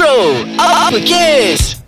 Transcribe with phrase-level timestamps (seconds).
[0.00, 1.79] Bro, apa kes?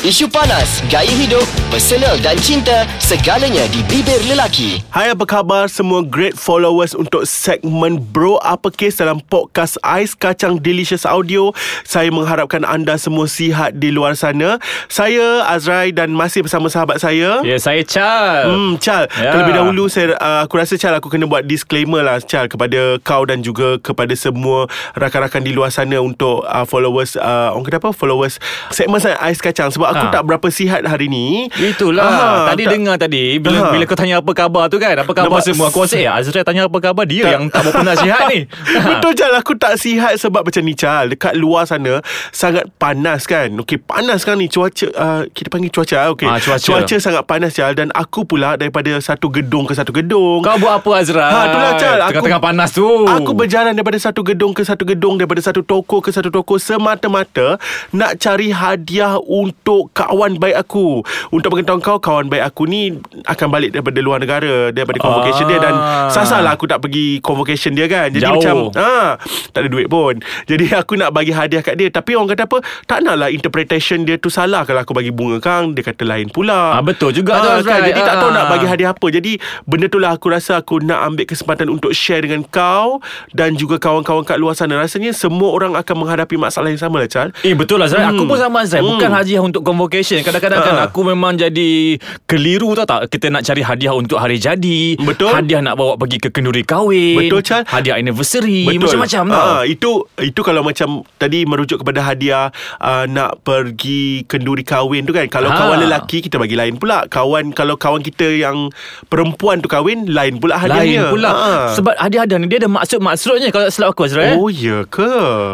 [0.00, 4.80] Isu panas, gaya hidup, personal dan cinta, segalanya di bibir lelaki.
[4.88, 10.56] Hai apa khabar semua great followers untuk segmen Bro Apa Kes dalam podcast Ais Kacang
[10.56, 11.52] Delicious Audio.
[11.84, 14.56] Saya mengharapkan anda semua sihat di luar sana.
[14.88, 17.44] Saya Azrai dan masih bersama sahabat saya.
[17.44, 18.48] Ya, saya Chal.
[18.48, 19.04] Hmm, Chal.
[19.20, 19.36] Ya.
[19.36, 23.28] Terlebih dahulu saya uh, aku rasa Chal aku kena buat disclaimer lah Chal kepada kau
[23.28, 24.64] dan juga kepada semua
[24.96, 27.92] rakan-rakan di luar sana untuk uh, followers uh, orang kata apa?
[27.92, 28.40] Followers
[28.72, 30.12] segmen Ais Kacang sebab aku Ha.
[30.12, 31.50] tak berapa sihat hari ni.
[31.52, 32.04] Itulah.
[32.04, 35.30] Ah, Tadi tak- dengar tadi Bila bila kau tanya apa khabar tu kan Apa khabar
[35.32, 38.46] Nampak- semua Aku rasa ya Azrael tanya apa khabar Dia yang tak berapa nasihat ni.
[38.88, 41.98] Betul Chal Aku tak sihat Sebab macam ni Chal Dekat luar sana
[42.30, 43.50] Sangat panas kan.
[43.56, 44.46] Okey panas kan ni.
[44.46, 46.26] Cuaca uh, Kita panggil cuaca okay.
[46.26, 46.60] Ah, cuaca.
[46.60, 50.40] cuaca sangat panas Chal Dan aku pula Daripada satu gedung ke satu gedung.
[50.40, 51.30] Kau buat apa Azrael?
[51.30, 51.98] Ha, itulah, Chal.
[52.00, 52.86] Aku- Tengah-tengah panas tu.
[53.06, 57.56] Aku berjalan daripada satu gedung ke satu gedung Daripada satu toko ke satu toko Semata-mata
[57.90, 61.00] Nak cari hadiah Untuk kawan baik aku
[61.30, 62.92] Untuk pengetahuan kau Kawan baik aku ni
[63.24, 66.08] Akan balik daripada luar negara Daripada convocation dia Dan Ah.
[66.08, 68.36] sasarlah aku tak pergi Convocation dia kan Jadi Jauh.
[68.36, 69.16] macam ha,
[69.48, 72.58] Tak ada duit pun Jadi aku nak bagi hadiah kat dia Tapi orang kata apa
[72.84, 76.28] Tak nak lah interpretation dia tu salah Kalau aku bagi bunga kang Dia kata lain
[76.28, 77.70] pula Ah, betul juga tu, Ah, Azrai.
[77.72, 77.80] kan?
[77.86, 78.34] Jadi tak tahu Ah.
[78.34, 79.32] nak bagi hadiah apa Jadi
[79.64, 82.98] benda tu lah aku rasa Aku nak ambil kesempatan Untuk share dengan kau
[83.30, 87.06] Dan juga kawan-kawan kat luar sana Rasanya semua orang akan menghadapi masalah yang sama lah
[87.06, 88.26] Chal Eh betul lah Aku Hmm.
[88.26, 89.16] pun sama Bukan Hmm.
[89.16, 90.86] hadiah untuk convocation Kadang-kadang kan Ha.
[90.86, 95.30] Aku memang jadi Keliru tau tak Kita nak cari hadiah untuk hari jadi Betul.
[95.30, 97.62] Hadiah nak bawa pergi ke kenduri kahwin Betul, Chal.
[97.64, 103.40] Hadiah anniversary Macam-macam tau Ah, itu itu kalau macam tadi merujuk kepada hadiah uh, nak
[103.40, 105.26] pergi kenduri kahwin tu kan.
[105.26, 105.56] Kalau Ha.
[105.56, 107.04] kawan lelaki kita bagi lain pula.
[107.06, 108.70] Kawan kalau kawan kita yang
[109.06, 110.80] perempuan tu kahwin lain pula hadiahnya.
[111.02, 111.66] Lain pula Ah.
[111.72, 115.10] Sebab hadiah-hadiah ni Dia ada maksud-maksudnya Kalau tak silap aku Azrael Oh ya ke?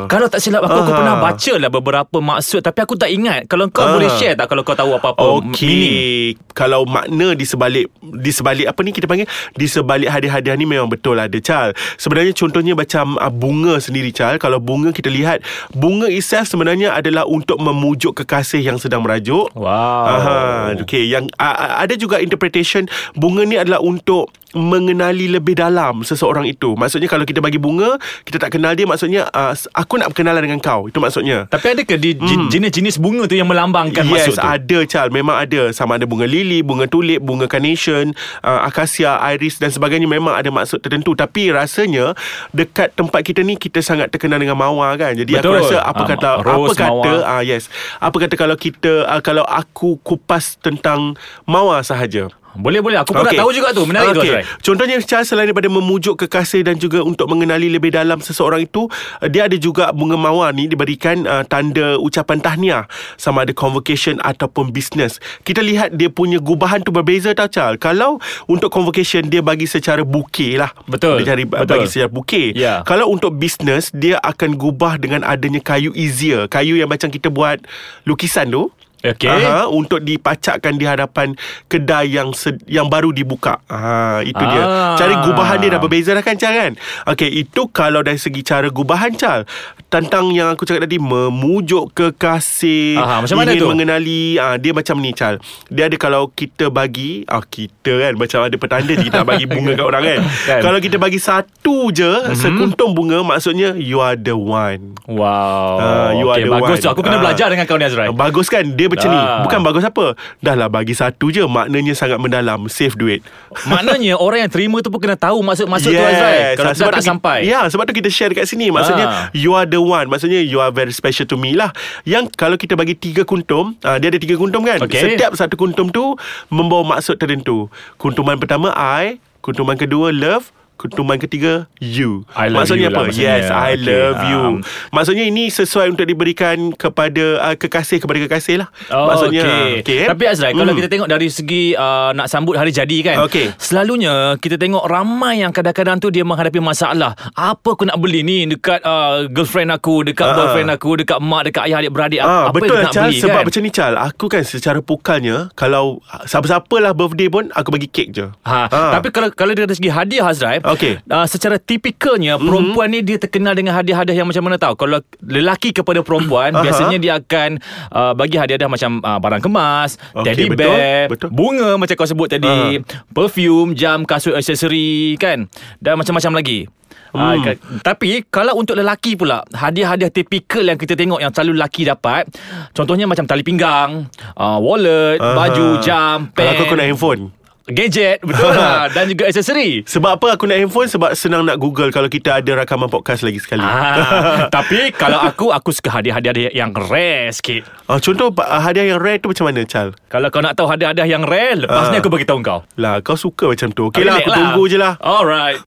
[0.06, 0.97] Kalau tak silap aku Aku Ah.
[0.97, 3.92] pernah baca lah Beberapa maksud Tapi aku tak ingat Kalau kau Ah.
[3.92, 8.67] boleh share tak Kalau kau tahu apa-apa meaning Okey, kalau makna di sebalik di sebalik
[8.68, 11.77] apa ni kita panggil di sebalik hadiah-hadiah ni memang betul ada Chal.
[12.00, 14.40] Sebenarnya contohnya macam uh, bunga sendiri Chal.
[14.40, 15.45] Kalau bunga kita lihat
[15.77, 19.52] bunga itself sebenarnya adalah untuk memujuk kekasih yang sedang merajuk.
[19.52, 20.39] Wow Aha,
[20.78, 21.05] okay.
[21.06, 26.72] Yang uh, ada juga interpretation bunga ni adalah untuk mengenali lebih dalam seseorang itu.
[26.74, 30.61] Maksudnya kalau kita bagi bunga, kita tak kenal dia maksudnya uh, aku nak berkenalan dengan
[30.64, 30.89] kau.
[30.89, 31.45] Itu maksudnya.
[31.52, 32.48] Tapi adakah di, hmm.
[32.48, 34.45] jenis-jenis bunga tu Yang melambangkan yes, maksud tu.
[34.45, 35.08] ada Chal.
[35.08, 35.62] Memang ada.
[35.70, 40.05] Sama ada bunga lili Bunga tulip Bunga carnation uh, Akasia Iris dan sebagainya.
[40.05, 41.12] Memang ada maksud tertentu.
[41.12, 42.12] Tapi rasanya
[42.51, 45.12] Dekat tempat kita ni Kita sangat terkenal dengan mawar kan?
[45.12, 45.57] Jadi Betul.
[45.57, 47.20] aku rasa Apa Ah, kata Apa rose, kata mawar.
[47.24, 47.70] ah Yes.
[47.96, 51.14] Apa kata kalau kita uh, Kalau aku kupas tentang
[51.45, 54.33] Mawar sahaja Boleh-boleh Aku pun nak tahu juga tu Menarik tu Okey.
[54.40, 58.89] Azrael Contohnya Charles selain daripada memujuk kekasih dan juga untuk mengenali lebih dalam seseorang itu,
[59.22, 62.84] uh, dia ada juga bunga mawar ni diberikan uh, tanda ucapan tahniah
[63.20, 65.22] sama ada convocation ataupun business.
[65.46, 67.78] Kita lihat dia punya gubahan tu berbeza tau Charles.
[67.78, 68.18] Kalau
[68.50, 70.72] untuk convocation dia bagi secara bouquet lah.
[70.89, 71.22] Betul.
[71.22, 71.68] Dia cari Betul.
[71.68, 72.56] bagi secara bouquet.
[72.56, 72.83] Ya.
[72.83, 76.48] Kalau untuk business dia akan gubah dengan adanya kayu easier.
[76.50, 77.62] Kayu yang macam kita buat
[78.08, 78.72] lukisan tu.
[79.14, 79.30] Okey.
[79.30, 81.39] Aha, untuk dipacakkan di hadapan
[81.70, 83.62] kedai yang sed, yang baru dibuka.
[83.70, 84.64] Ah, itu dia.
[84.64, 84.96] Ah.
[84.98, 86.72] Cari gubahan dia dah berbeza dah kan Chal kan?
[87.06, 89.46] Okey, itu kalau dari segi cara gubahan Chal.
[89.86, 93.69] Tentang yang aku cakap tadi memujuk kekasih, Aha, macam mana ingin tu?
[93.69, 95.39] mengenali, ah dia macam ni Chal.
[95.69, 99.73] Dia ada kalau kita bagi, ah kita kan macam ada petanda je kita bagi bunga
[99.73, 100.19] kat orang kan.
[100.46, 100.61] Kan.
[100.61, 102.35] Kalau kita bagi satu je mm-hmm.
[102.35, 104.95] sekuntum bunga maksudnya you are the one.
[105.07, 106.83] Wow Ah, you are okay, the Bagus one.
[106.83, 107.23] tu Aku kena Ah.
[107.23, 109.20] belajar dengan kau ni Azrael Bagus kan Dia macam ni.
[109.41, 110.07] Bukan bagus apa
[110.39, 113.23] Dah lah bagi satu je Maknanya sangat mendalam Save duit
[113.70, 117.07] Maknanya orang yang terima tu pun kena tahu Maksud-maksud tu Azrael Kalau tak tu ki-
[117.07, 119.30] sampai Ya sebab tu kita share dekat sini Maksudnya Ah.
[119.30, 120.11] You are the one.
[120.11, 121.73] Maksudnya you are very special to me lah.
[122.09, 124.83] Yang kalau kita bagi tiga kuntum uh, Dia ada tiga kuntum kan?
[124.85, 125.17] Okey.
[125.17, 126.17] Setiap satu kuntum tu
[126.53, 127.69] Membawa maksud tertentu.
[128.00, 129.19] Kuntuman pertama I.
[129.41, 130.50] Kuntuman kedua love
[130.88, 133.35] Kuntuman ketiga You I love Maksudnya you apa lah maksudnya.
[133.35, 134.55] Yes I Okey, love you um.
[134.91, 139.81] Maksudnya ini sesuai untuk diberikan Kepada uh, Kekasih kepada kekasih lah Oh, Maksudnya okay.
[139.81, 140.02] okay?
[140.06, 140.58] Tapi Azrael hmm.
[140.58, 140.78] Kalau Hmm.
[140.78, 143.50] kita tengok dari segi uh, Nak sambut hari jadi kan Okey.
[143.56, 148.46] Selalunya Kita tengok ramai yang kadang-kadang tu Dia menghadapi masalah Apa aku nak beli ni
[148.46, 150.34] Dekat uh, girlfriend aku Dekat Ah.
[150.34, 153.32] boyfriend aku Dekat mak Dekat ayah adik-beradik Ah, Apa betul yang nak Chal beli Sebab
[153.32, 157.87] kan macam ni Chal Aku kan secara pukalnya Kalau Siapa-siapa lah birthday pun Aku bagi
[157.87, 158.93] kek je Ha, Ah.
[158.93, 161.00] Tapi kalau kalau dari segi hadiah Azrael Okey.
[161.02, 162.44] uh, Secara tipikalnya Mhm.
[162.44, 166.62] Perempuan ni dia terkenal dengan hadiah-hadiah yang macam mana tahu Kalau lelaki kepada perempuan Aha.
[166.62, 167.58] Biasanya dia akan
[167.88, 171.28] uh, Bagi hadiah-hadiah macam uh, Barang kemas Okey, Teddy betul, bear betul.
[171.31, 172.84] Bunga macam kau sebut tadi Aha.
[173.08, 176.69] Perfume Jam Kasut aksesori Kan Dan macam-macam lagi
[177.11, 181.88] Ah, ka- tapi kalau untuk lelaki pula, hadiah-hadiah tipikal yang kita tengok yang selalu lelaki
[181.88, 182.29] dapat,
[182.70, 185.32] contohnya macam tali pinggang, uh, wallet, Aha.
[185.32, 187.20] baju, jam, Kalau pen, aku, aku nak handphone
[187.68, 189.82] gadget, betul lah dan juga aksesori.
[189.82, 193.36] Sebab apa aku nak handphone Sebab senang nak google Kalau kita ada rakaman podcast lagi
[193.36, 197.66] sekali Ah, tapi kalau aku aku suka hadiah-hadiah yang rare sikit.
[197.84, 199.92] Ah, Contoh ah, hadiah yang rare tu macam mana Chal?
[200.06, 202.00] Kalau kau nak tahu hadiah-hadiah yang rare, lepas ni Ah.
[202.00, 202.62] aku bagi tahu kau.
[202.76, 205.58] Lah kau suka macam tu Okay lah aku tunggu je lah Alright.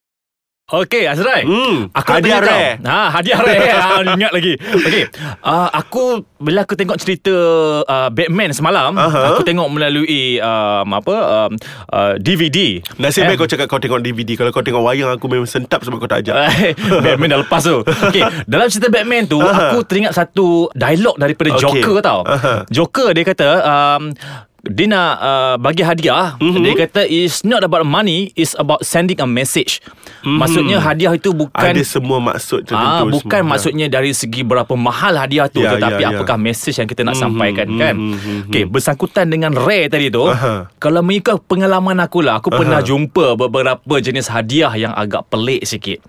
[0.69, 1.41] Okay Azrai.
[1.43, 2.77] Hmm, Aku hadiah rare.
[2.79, 3.67] Ha, hadiah rare.
[3.79, 4.53] Ha, Ingat lagi.
[4.53, 5.09] Okay
[5.41, 7.33] uh, Aku Bila aku tengok cerita
[7.81, 9.33] uh, Batman semalam Aha.
[9.33, 11.15] Aku tengok melalui um, Apa
[11.47, 11.51] um,
[11.89, 15.25] uh, DVD Nasib Eh, baik kau cakap kau tengok DVD Kalau kau tengok wayang Aku
[15.25, 16.35] memang sentap sebab kau tak ajak.
[16.37, 16.71] Eh,
[17.03, 17.81] Batman dah lepas tu.
[17.81, 19.73] Okay, Dalam cerita Batman tu Aha.
[19.73, 21.81] Aku teringat satu Dialog daripada Okay.
[21.81, 22.21] Joker tau.
[22.23, 22.63] Aha.
[22.69, 24.03] Joker dia kata um,
[24.69, 26.61] Dia nak uh, bagi hadiah Mhm.
[26.61, 29.81] Dia kata It's not about money It's about sending a message
[30.19, 31.71] Maksudnya hadiah itu bukan Mhm.
[31.71, 33.51] Ada semua maksud tertentu Ah, bukan semua.
[33.51, 36.15] maksudnya dari segi berapa mahal hadiah tu Ya, tetapi ya, ya.
[36.15, 37.95] apakah message yang kita nak Mhm, sampaikan kan.
[37.95, 40.67] mhm, mhm, Okey, bersangkutan dengan rare tadi tu, Aha.
[40.75, 42.85] kalau mengikut pengalaman aku lah, aku pernah Aha.
[42.85, 46.03] jumpa beberapa jenis hadiah yang agak pelik sikit.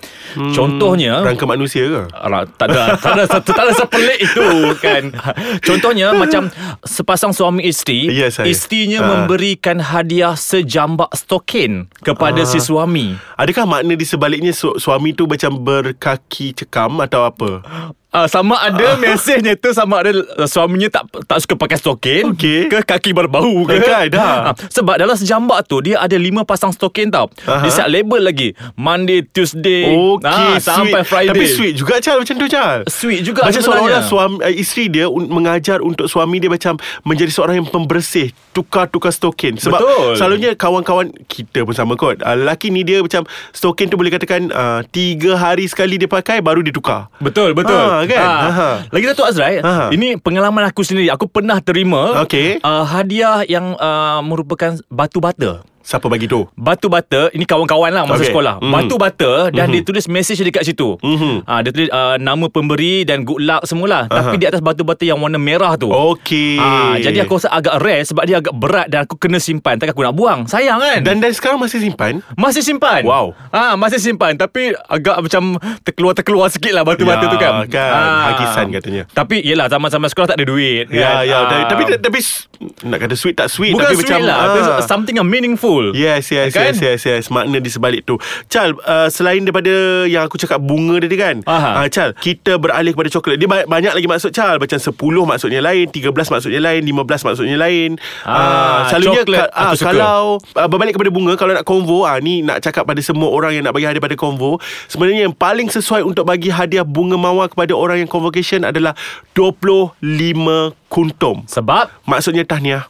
[0.51, 2.03] Contohnya Rangka manusia ke?
[2.13, 4.47] Alah, tak ada tak ada tak ada sepelik itu
[4.79, 5.03] kan.
[5.67, 6.51] Contohnya macam
[6.83, 8.59] sepasang suami isteri, Ya, saya.
[8.59, 9.07] isterinya Ha.
[9.07, 13.15] memberikan hadiah sejambak stokin kepada si suami.
[13.35, 17.63] Adakah makna di sebaliknya su- suami tu macam berkaki cekam atau apa?
[18.11, 22.67] Uh, sama ada mesejnya tu sama ada uh, suaminya tak tak suka pakai stokin Okey.
[22.67, 24.51] ke kaki berbau ke Kan, dah.
[24.51, 27.31] Ah, sebab dalam sejambak tu dia ada lima pasang stokin tau.
[27.47, 27.63] Aha.
[27.63, 31.07] Dia siap label lagi Monday, Tuesday, Okey, ah, sampai sweet.
[31.07, 31.31] Friday.
[31.31, 32.83] Tapi sweet juga Chal macam tu Chal.
[32.85, 34.03] Sweet juga Macam sebenarnya.
[34.03, 38.35] seolah-olah suami uh, isteri dia un- mengajar untuk suami dia macam menjadi seorang yang pembersih,
[38.51, 39.55] tukar-tukar stokin.
[39.55, 40.11] Sebab Betul.
[40.19, 42.19] selalunya kawan-kawan kita pun sama kot.
[42.21, 43.23] Uh, lelaki ni dia macam
[43.55, 47.07] stokin tu boleh katakan uh, tiga hari sekali dia pakai baru dia tukar.
[47.23, 47.79] Betul betul.
[47.79, 48.21] Ha, kan?
[48.21, 48.41] Ah.
[48.49, 48.71] Aha.
[48.93, 49.91] Lagi Datuk Azrai, Aha.
[49.93, 51.09] ini pengalaman aku sendiri.
[51.13, 52.61] Aku pernah terima Okey.
[52.61, 55.65] uh, hadiah yang uh, merupakan batu bata.
[55.81, 56.45] Siapa bagi tu?
[56.53, 58.29] Batu bata Ini kawan-kawan lah Masa Okey.
[58.29, 58.69] sekolah Mhm.
[58.71, 59.73] Batu bata Dan Mhm.
[59.73, 61.43] dia tulis mesej dekat situ Mhm.
[61.43, 65.01] Ah, Dia tulis uh, Nama pemberi Dan good luck semula Tapi di atas batu bata
[65.01, 66.57] Yang warna merah tu Okey.
[66.57, 69.93] Ah, Jadi aku rasa agak rare Sebab dia agak berat Dan aku kena simpan Takkan
[69.93, 72.21] aku nak buang Sayang kan dan dan sekarang masih simpan?
[72.35, 73.33] masih simpan Wow.
[73.49, 77.93] ah, Masih simpan Tapi agak macam Terkeluar-terkeluar sikit lah Batu-batu Ya, tu kan kan.
[78.31, 79.03] Hakisan katanya.
[79.09, 81.25] Tapi yelah Zaman-zaman sekolah tak ada duit Ya, kan?
[81.25, 81.37] ya.
[81.41, 81.65] Ah.
[81.67, 82.45] Tapi tapi s-
[82.83, 84.49] nak kata sweet tak sweet Bukan tapi sweet macam lah ah.
[84.53, 86.73] There's Something yang meaningful Yes, yes, Kan?
[86.73, 87.25] yes, yes, yes.
[87.29, 88.19] Makna di sebalik tu.
[88.47, 89.71] Chal, uh, selain daripada
[90.05, 91.37] yang aku cakap bunga tadi kan.
[91.45, 91.81] Aha.
[91.81, 93.37] Uh, Chal, kita beralih kepada coklat.
[93.37, 94.57] Dia ba- banyak lagi maksud Chal.
[94.57, 94.91] Macam 10
[95.23, 97.95] maksudnya lain, 13 maksudnya lain, 15 maksudnya lain.
[98.23, 99.87] Ah, selalunya coklat ka- suka.
[99.87, 103.55] kalau uh, berbalik kepada bunga, kalau nak konvo, ah, ni nak cakap pada semua orang
[103.55, 104.59] yang nak bagi hadiah pada konvo.
[104.87, 108.93] Sebenarnya yang paling sesuai untuk bagi hadiah bunga mawar kepada orang yang convocation adalah
[109.33, 111.47] 25 kuntum.
[111.47, 112.90] Sebab Maksudnya tahniah.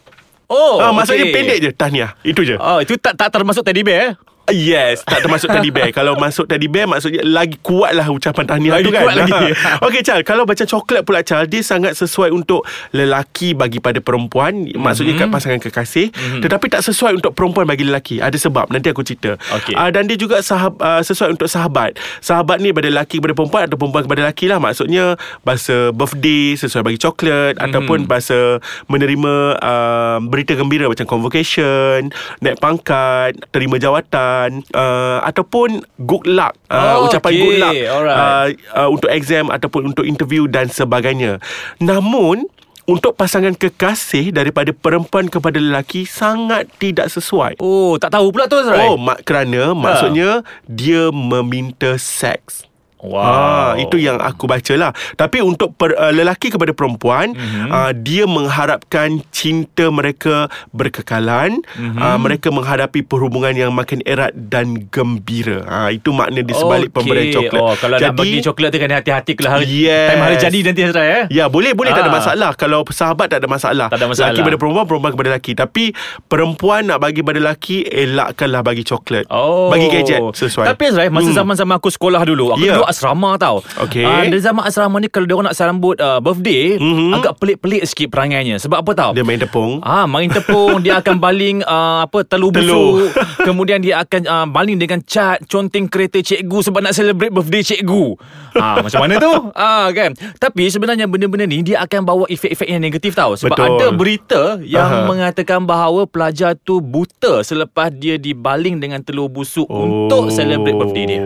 [0.50, 1.35] Oh ah, maksudnya okey.
[1.35, 2.11] pendek je tahniah.
[2.26, 2.58] Itu je.
[2.58, 4.12] Oh itu tak tak termasuk teddy bear eh?
[4.52, 8.73] Yes Tak termasuk teddy bear Kalau masuk teddy bear Maksudnya lagi kuat lah Ucapan tahniah
[8.75, 9.43] Lagi tu kan kuat lagi.
[9.87, 14.67] Okay Chal Kalau macam coklat pula Chal Dia sangat sesuai untuk Lelaki bagi pada perempuan
[14.69, 15.20] Maksudnya Mhm.
[15.20, 16.06] kat pasangan kekasih
[16.38, 19.73] Tetapi tak sesuai untuk perempuan bagi lelaki Ada sebab Nanti aku cerita Okey.
[19.73, 23.62] Ah, Dan dia juga sahab, uh, sesuai untuk sahabat Sahabat ni pada lelaki kepada perempuan
[23.64, 27.20] Atau perempuan kepada lelaki lah Maksudnya Bahasa birthday Sesuai bagi coklat
[27.53, 27.63] Mhm.
[27.63, 32.08] Ataupun bahasa Menerima uh, Berita gembira Macam convocation
[32.39, 34.40] Naik pangkat Terima jawatan
[34.73, 37.41] uh, Ataupun Good luck uh, Oh, Ucapan okey.
[37.41, 38.17] good luck Alright.
[38.17, 41.43] uh, uh, Untuk exam Ataupun untuk interview Dan sebagainya
[41.77, 42.49] Namun
[42.89, 47.63] untuk pasangan kekasih daripada perempuan kepada lelaki sangat tidak sesuai.
[47.63, 52.67] Oh tak tahu pula tu Azrai Oh, mak kerana maksudnya dia meminta seks.
[53.03, 54.91] Wow Ah, itu yang aku baca lah.
[55.15, 57.41] Tapi untuk per, uh, lelaki kepada perempuan, Mhm.
[57.41, 57.69] mm-hmm.
[57.71, 61.61] uh, dia mengharapkan cinta mereka berkekalan.
[61.71, 61.79] Mhm.
[61.81, 61.99] Mm-hmm.
[61.99, 65.63] Uh, mereka menghadapi perhubungan yang makin erat dan gembira.
[65.63, 66.97] Ah, itu makna di sebalik Okey.
[66.97, 67.61] pemberian coklat.
[67.61, 70.09] Oh kalau nak bagi coklat tu kena hati-hati Kalau hari, Yes.
[70.11, 72.17] time hari jadi nanti Azrai eh Ya boleh boleh tak ada Ah.
[72.17, 74.29] masalah Kalau sahabat tak ada masalah Tak ada masalah.
[74.29, 75.85] Lelaki kepada perempuan Perempuan kepada lelaki Tapi
[76.27, 79.69] Perempuan nak bagi pada lelaki Elakkanlah bagi coklat Oh.
[79.69, 81.39] Bagi gadget Sesuai Tapi Azrai Masa Hmm.
[81.39, 82.75] zaman-zaman aku sekolah dulu Aku Ya.
[82.75, 84.03] duduk asrama tau Okey.
[84.03, 87.13] Ah, Dari zaman asrama ni Kalau diorang nak sambut uh, birthday Mhm.
[87.13, 91.17] Agak pelik-pelik sikit perangainya Sebab apa tau Dia main tepung Ah, main tepung dia akan
[91.23, 93.06] baling uh, apa telur Telur.
[93.06, 93.11] busuk.
[93.41, 98.17] Kemudian dia akan uh, baling dengan cat conteng kereta cikgu sebab nak celebrate birthday cikgu.
[98.53, 99.32] Ah, macam mana tu?
[99.53, 100.11] Ah, kan.
[100.37, 103.32] Tapi sebenarnya benda-benda ni dia akan bawa efek-efek yang negatif tau.
[103.32, 103.67] Sebab Betul.
[103.70, 105.06] ada berita yang Aha.
[105.06, 111.25] mengatakan bahawa pelajar tu buta selepas dia dibaling dengan telur busuk untuk celebrate birthday dia.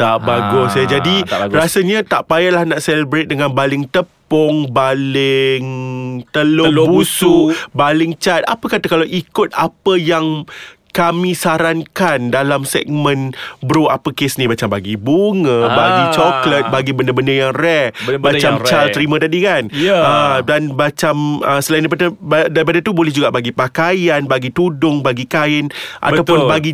[0.00, 0.84] Tak bagus ya.
[0.88, 1.54] Jadi tak bagus.
[1.54, 5.64] rasanya tak payahlah nak celebrate dengan baling tepung, baling
[6.28, 7.70] telur, Telur busuk, busuk.
[7.70, 8.42] baling cat.
[8.44, 10.48] Apa kata kalau ikut apa yang
[10.90, 13.30] kami sarankan dalam segmen
[13.60, 15.70] bro apa kes ni macam bagi bunga, Ah.
[15.70, 18.94] bagi coklat, bagi benda-benda yang rare, Benda-benda macam yang Chal rare.
[18.98, 19.62] terima tadi kan.
[19.70, 19.94] Ya.
[19.96, 22.10] Ah, dan macam uh, selain daripada
[22.50, 26.50] daripada tu boleh juga bagi pakaian, bagi tudung, bagi kain ataupun Betul.
[26.50, 26.72] bagi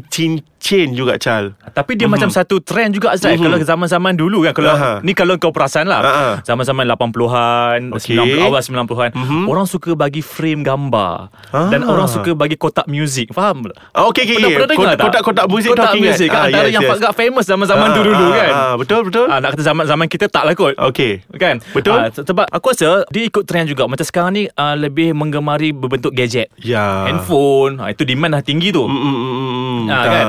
[0.66, 1.54] cincin juga Chal.
[1.68, 3.44] Tapi dia macam satu trend juga Azrai Mhm.
[3.46, 4.92] Kalau zaman-zaman dulu kan kalau Aha.
[5.00, 6.28] Ni kalau kau perasan lah Aha.
[6.42, 8.18] Zaman-zaman 80-an Okey.
[8.18, 9.42] 90, Awal 90-an Mhm.
[9.46, 11.68] Orang suka bagi frame gambar Ah.
[11.68, 13.70] Dan orang suka bagi kotak muzik Faham?
[13.92, 14.56] Ah, okey, okey, Pernah, okey.
[14.56, 15.06] pernah dengar Kotak- tak?
[15.23, 16.02] kotak-kotak muzik Kotak ingat.
[16.11, 16.94] muzik kan Ah, Antara yes, yang yes.
[16.96, 19.26] agak famous zaman-zaman Ah, dulu ah, kan ah, betul, betul.
[19.26, 21.12] Ah, Nak kata zaman-zaman kita tak lah kot Okey.
[21.37, 21.94] Kan Betul.
[21.94, 26.11] Ah, Sebab aku rasa Dia ikut trend juga Macam sekarang ni ah, Lebih menggemari Berbentuk
[26.11, 27.06] gadget Ya.
[27.06, 29.82] Handphone ah, Itu demand dah tinggi tu Mm, mm, mm, mm.
[29.87, 30.04] Ah, Ah.
[30.04, 30.26] kan?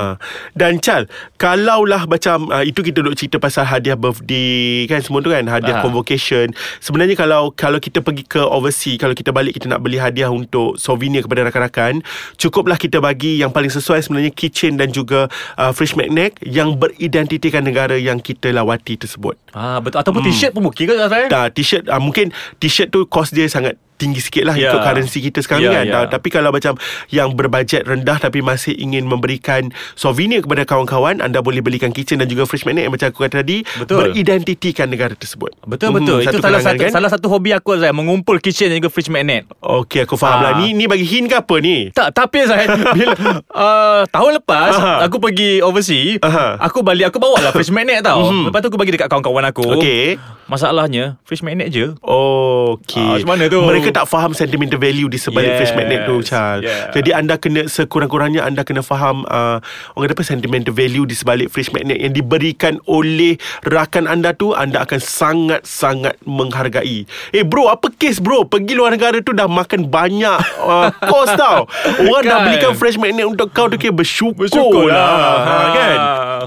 [0.53, 1.05] Dan Chal
[1.37, 5.79] Kalaulah macam uh, Itu kita duk cerita pasal hadiah birthday Kan semua tu kan Hadiah
[5.79, 5.83] Ah.
[5.83, 10.27] convocation Sebenarnya kalau Kalau kita pergi ke overseas Kalau kita balik Kita nak beli hadiah
[10.27, 12.01] untuk Souvenir kepada rakan-rakan
[12.35, 17.61] Cukuplah kita bagi Yang paling sesuai sebenarnya Kitchen dan juga uh, Fridge magnet Yang beridentitikan
[17.61, 20.95] negara Yang kita lawati tersebut ah, Betul Ataupun t-shirt pun okey ke?
[21.29, 24.69] Dah t-shirt uh, Mungkin t-shirt tu Cost dia sangat tinggi sikit lah Ya.
[24.69, 25.93] Ikut currency kita sekarang Ya, ni kan ya.
[25.99, 26.73] Ta- Tapi kalau macam
[27.09, 32.25] Yang berbajet rendah Tapi masih ingin memberikan Souvenir kepada kawan-kawan Anda boleh belikan kitchen Dan
[32.25, 33.97] juga fridge magnet Yang macam aku kata tadi Betul.
[34.07, 36.21] Beridentitikan negara tersebut Betul betul.
[36.21, 39.45] Itu salah satu salah satu hobi aku Azrai mengumpul kitchen dan juga fridge magnet.
[39.59, 40.43] Okey aku faham Ah.
[40.43, 43.13] lah Ni ni bagi hint ke apa ni Tak tapi Azrai bila
[43.49, 44.93] uh, tahun lepas Aha.
[45.03, 46.59] aku pergi overseas, Aha.
[46.59, 48.27] aku balik aku bawa lah fridge magnet tau.
[48.27, 48.47] Mhm.
[48.47, 49.65] Lepas tu aku bagi dekat kawan-kawan aku.
[49.73, 50.15] Okey.
[50.47, 51.91] Masalahnya fridge magnet je.
[51.99, 53.01] Okey.
[53.01, 53.59] Ah, macam mana tu?
[53.59, 56.59] Mereka tak faham sentimental value di sebalik Yes, fridge magnet tu, Chal.
[56.59, 56.89] yeah.
[56.89, 59.59] Jadi anda kena sekurang-kurangnya anda kena faham uh,
[59.93, 64.51] orang kata apa sentimental value di sebalik fridge magnet yang diberikan oleh rakan anda tu
[64.51, 67.05] anda akan sangat-sangat menghargai.
[67.31, 68.43] Eh bro, apa kes bro?
[68.43, 71.65] Pergi luar negara tu dah makan banyak uh, kos tau.
[72.01, 72.45] Orang dah Kan?
[72.45, 74.97] belikan fresh magnet untuk kau tu kira bersyukur, Bersyukur lah.
[74.97, 75.37] lah.
[75.39, 75.97] Ha, kan?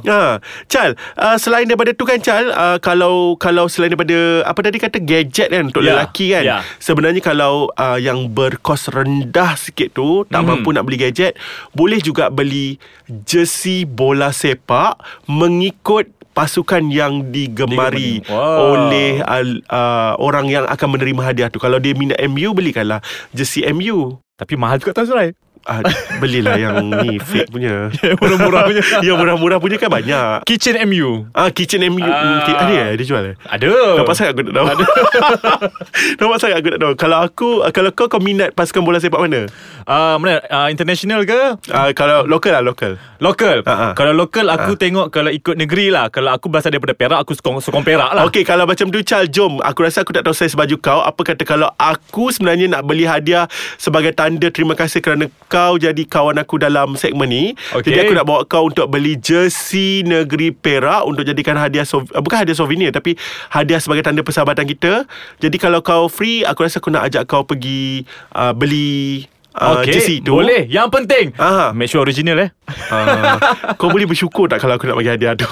[0.03, 4.77] Ha, Chal, uh, selain daripada tu kan Chal, uh, kalau kalau selain daripada apa tadi
[4.77, 6.43] kata gadget kan untuk Ya, lelaki kan.
[6.43, 6.59] ya.
[6.77, 10.49] Sebenarnya kalau uh, yang berkos rendah sikit tu tak Mhm.
[10.49, 11.35] mampu nak beli gadget,
[11.71, 12.77] boleh juga beli
[13.25, 18.23] jersey bola sepak mengikut pasukan yang digemari.
[18.25, 18.87] Wow.
[18.87, 21.59] oleh uh, uh, orang yang akan menerima hadiah tu.
[21.59, 24.17] Kalau dia minat MU belikanlah jersey MU.
[24.35, 25.35] Tapi mahal juga tak Azrai.
[25.69, 25.85] Ah,
[26.17, 27.93] belilah yang ni fake punya.
[28.21, 28.83] Murah-murah punya.
[29.07, 30.49] yang murah-murah punya kan banyak.
[30.49, 31.29] Kitchen MU.
[31.37, 32.41] Ah kitchen MU Ah.
[32.41, 32.65] ah.
[32.65, 33.35] ada ya dia jual eh?
[33.45, 34.01] Ada.
[34.01, 34.67] Nampak sangat aku tak tahu
[36.21, 39.47] Nampak sangat aku tak tahu Kalau aku Kalau kau kau minat pasukan bola sepak mana?
[39.85, 41.61] Uh, mana uh, international ke?
[41.69, 43.61] Uh, kalau lokal lah lokal Lokal.
[43.69, 43.93] Ah, ah.
[43.93, 46.09] Kalau lokal aku tengok kalau ikut negeri lah.
[46.09, 48.25] Kalau aku berasal daripada Perak aku sokong sokong Perak lah.
[48.33, 51.21] Okey kalau macam tu Chal jom Aku rasa aku tak tahu saiz baju kau Apa
[51.21, 53.45] kata kalau aku sebenarnya nak beli hadiah
[53.77, 57.91] Sebagai tanda terima kasih kerana kau jadi kawan aku dalam segmen ni Okey.
[57.91, 62.23] Jadi aku nak bawa kau untuk beli jersey negeri Perak Untuk jadikan hadiah sov- uh,
[62.23, 63.19] Bukan hadiah souvenir Tapi
[63.51, 65.03] hadiah sebagai tanda persahabatan kita
[65.37, 69.91] Jadi kalau kau free Aku rasa aku nak ajak kau pergi uh, Beli uh, Okey,
[69.91, 70.71] jersey tu Boleh.
[70.71, 71.75] Yang penting Aha.
[71.75, 72.55] make sure original eh.
[72.89, 73.35] uh,
[73.75, 75.51] Kau boleh bersyukur tak Kalau aku nak bagi hadiah tu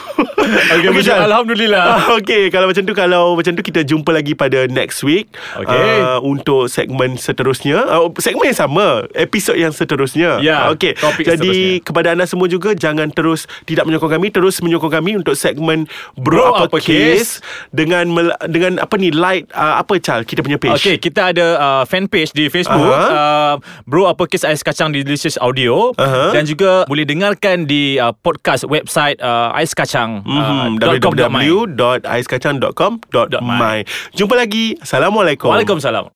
[0.48, 1.26] Okey, Syah, Syah.
[1.26, 1.84] Alhamdulillah.
[1.98, 5.72] Ah, Okey, kalau macam tu kalau macam tu kita jumpa lagi pada next week Okey.
[5.98, 7.80] uh, untuk segmen seterusnya.
[7.82, 10.38] Uh, segmen yang sama, episod yang seterusnya.
[10.38, 10.94] Ya, Okey.
[10.94, 11.40] topik Jadi
[11.78, 11.84] seterusnya.
[11.84, 16.24] kepada anda semua juga jangan terus tidak menyokong kami, terus menyokong kami untuk segmen Bro,
[16.28, 17.40] Bro apa Apa case
[17.70, 20.76] dengan mel- dengan apa ni like uh, apa Chal kita punya page.
[20.76, 22.78] Okey, kita ada uh, fan page di Facebook.
[22.78, 23.08] Aha.
[23.08, 26.30] Uh, Bro apa kes ais kacang di Delicious Audio Aha.
[26.30, 30.78] dan juga boleh dengarkan di uh, podcast website uh, ais kacang Mm-hmm.
[30.78, 31.42] uh, .com.my.
[31.50, 33.78] www.aiskacang.com.my
[34.14, 34.78] Jumpa lagi.
[34.78, 35.50] Assalamualaikum.
[35.50, 36.06] Waalaikumsalam.